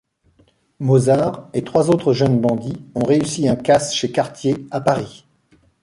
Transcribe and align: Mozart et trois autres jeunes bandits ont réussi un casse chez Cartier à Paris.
Mozart 0.79 1.47
et 1.53 1.63
trois 1.63 1.91
autres 1.91 2.11
jeunes 2.11 2.41
bandits 2.41 2.83
ont 2.95 3.05
réussi 3.05 3.47
un 3.47 3.55
casse 3.55 3.93
chez 3.93 4.11
Cartier 4.11 4.65
à 4.71 4.81
Paris. 4.81 5.27